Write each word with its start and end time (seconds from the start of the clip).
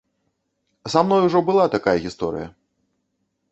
Са 0.93 1.03
мной 1.09 1.21
ужо 1.27 1.39
была 1.51 1.65
такая 1.75 1.95
гісторыя. 2.09 2.47